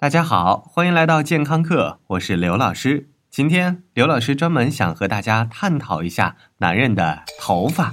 [0.00, 3.08] 大家好，欢迎来到健康课，我是刘老师。
[3.32, 7.92] 今天刘老师专门想和大家探讨一下男人的头发。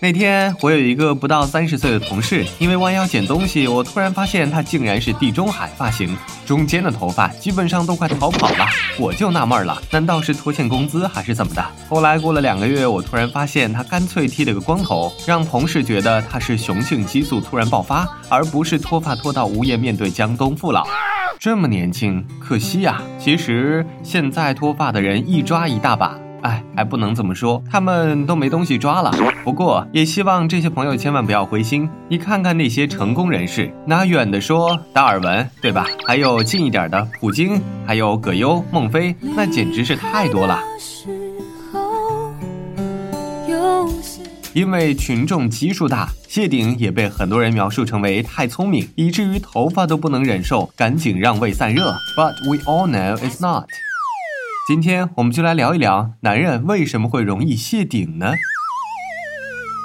[0.00, 8.64] 那天我有一个不到三十岁的同事，因为弯腰捡东西，我突然发现他竟然是地中海发型，中间的头发基本上都快逃跑了。
[8.98, 11.62] 我就纳闷了，难道是拖欠工资还是怎么的？
[11.90, 20.86] 后来过了两个月，我突然发现他干脆剃了个光头，让同事觉得他是雄性激素突然爆发，而不是脱发脱到无颜面对江东父老。
[21.38, 23.00] 这么年轻，可惜呀。
[23.16, 26.18] 其实现在脱发的人一抓一大把。
[26.42, 29.12] 哎，还不能这么说，他们都没东西抓了。
[29.44, 31.88] 不过，也希望这些朋友千万不要灰心。
[32.08, 35.86] 你看看那些成功人士，拿远的说，达尔文，对吧？
[36.06, 40.60] 还有近一点的，普京，还有葛优、孟非，那简直是太多了。
[44.54, 51.94] 因为群众基数大，谢顶也被很多人描述成为太聪明，以至于头发都不能忍受，赶紧让位散热。
[52.16, 53.66] But we all know it's not.
[54.66, 58.32] 今天我们就来聊一聊男人为什么会容易谢顶呢？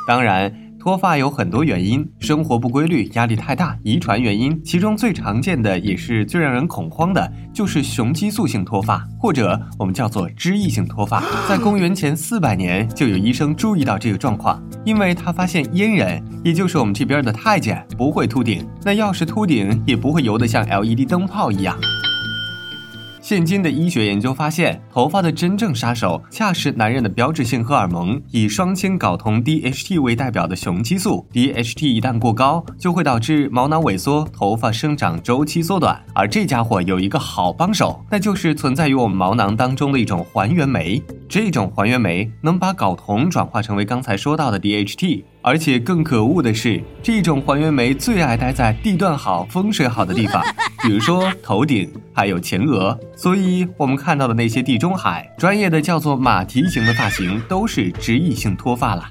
[0.07, 11.23] 当然，脱发有很多原因，生活不规律、压力太大、遗传原因，其中最常见的也是最让人恐慌的，就是雄激素性脱发，或者我们叫做脂溢性脱发。
[11.47, 21.79] 在公元前四百年，就有医生注意到这个状况，因为他发现阉人，也就是我们这边的太监，不会秃顶，那要是秃顶，也不会油得像 LED 灯泡一样。
[23.23, 31.25] 现今的医学研究发现，头发的真正杀手恰是男人的标志性荷尔蒙，以双氢睾酮 DHT 为代表的雄激素。
[31.31, 35.97] DHT 一旦过高，就会导致毛囊萎缩，头发生长周期缩短。
[36.13, 41.01] 而这家伙有一个好帮手，那就是存在于我们毛囊当中的一种还原酶。
[41.29, 45.23] 这种还原酶能把睾酮转化成为刚才说到的 DHT。
[45.43, 50.41] 而且更可恶的是，这种还原酶最爱待在地段好、风水好的地方，
[50.81, 52.97] 比如说头顶，还有前额。
[53.13, 59.05] 所以，我们看到的那些地中海，专业的叫做马蹄形的发型，都是脂溢性脱发了。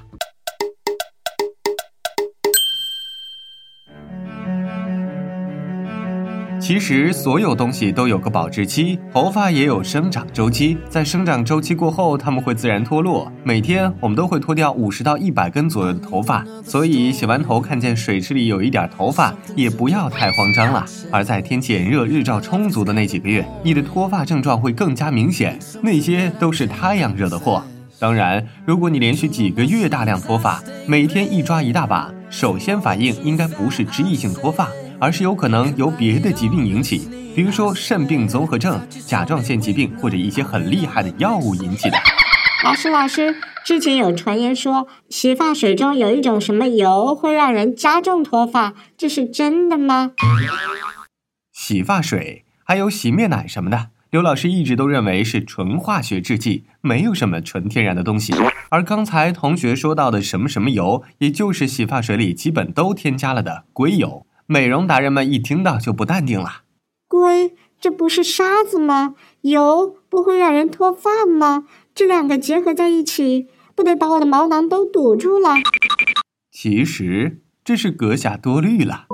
[6.63, 13.29] 其实所有东西都有个保质期，头发也有生长周期，在生长周期过后，它们会自然脱落。
[13.43, 20.85] 每天我们都会脱掉五十到一百根左右的头发，所以洗完头看见水池里有一点头发，也不要太慌张了。
[21.11, 27.61] 而在天气炎热、日照充足的那几个月，你的脱发症状会更加明显，那些都是太阳惹的祸。
[27.99, 34.69] 当然，如果你连续几个月大量脱发，每天一抓一大把，首先反应应该不是脂溢性脱发。
[35.03, 41.97] 而是有可能由别的疾病引起，比如说肾病综合症、甲状腺疾病或者一些很厉害的药物引起的。
[42.63, 50.11] 老师，老师，之前有传言说洗发水中有一种什么油会让人加重脱发，这是真的吗？
[51.51, 58.33] 洗发水还有洗面奶什么的，刘老师一直都认为是纯化学制剂，没有什么纯天然的东西。
[58.69, 64.25] 而刚才同学说到的什么什么油，也就是洗发水里基本都添加了的硅油。
[64.45, 66.63] 美容达人们一听到就不淡定了。
[67.07, 69.15] 龟，这不是沙子吗？
[69.41, 71.65] 油不会让人脱发吗？
[71.95, 75.55] 这两个结合在一起，不得把我的毛囊都堵住了？
[76.51, 79.05] 其实这是阁下多虑了。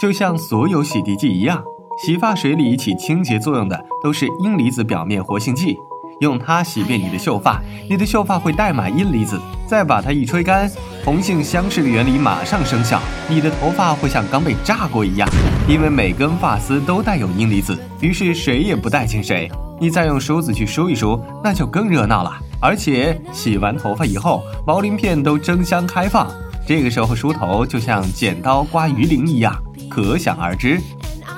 [0.00, 1.64] 就像所有洗涤剂一样，
[2.04, 5.76] 洗发水里起清洁作用的都是阴离子表面活性剂。
[6.20, 10.70] 用它洗遍你的秀发，你的秀发会带满阴离子，再把它一吹干，
[11.06, 15.28] 同性相斥的原理马上生效，你的头发会像刚被炸过一样，
[15.68, 19.48] 因为每根发丝都带有阴离子，于是谁也不带进谁。
[19.80, 22.32] 你再用梳子去梳一梳，那就更热闹了。
[22.58, 26.28] 而且洗完头发以后，毛鳞片都争相开放，
[26.66, 29.56] 这个时候梳头就像剪刀刮鱼鳞一样，
[29.88, 30.80] 可想而知。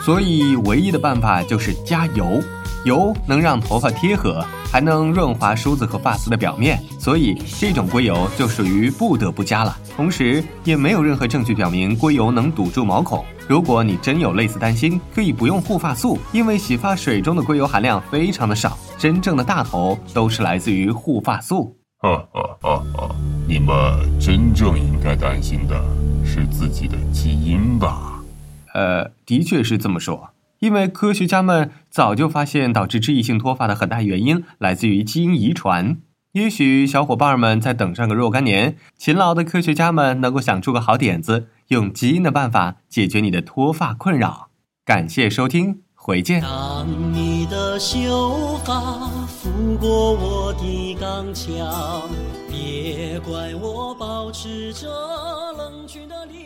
[0.00, 2.40] 所以唯一的办法就是加油，
[2.84, 4.44] 油能让头发贴合。
[4.70, 9.74] 还能润滑梳子和发丝的表面，所以这种硅油就属于不得不加了。
[9.96, 13.24] 同时，也没有任何证据表明硅油能堵住毛孔。
[13.48, 18.76] 如果你真有类似担心，可以不用护发素，因为洗发水中的硅油含量非常的少。
[18.98, 21.74] 真正的大头都是来自于护发素。
[22.00, 23.16] 哈哈哈哈！
[23.46, 23.74] 你们
[24.20, 25.82] 真正应该担心的
[26.26, 28.22] 是自己的基因吧？
[28.74, 30.28] 呃，的确是这么说。
[30.60, 35.98] 因为科学家们早就发现，导致脂溢性脱发的很大原因来自于基因遗传。
[36.32, 44.48] 也许小伙伴们再等上个若干年，勤劳的科学家们能够想出个好点子，用基因的办法解决你的脱发困扰。
[44.84, 46.42] 感谢收听，回见。
[46.42, 52.08] 当你的秀发拂过我的钢枪，
[52.48, 54.86] 别怪我保持着
[55.56, 56.37] 冷峻的脸。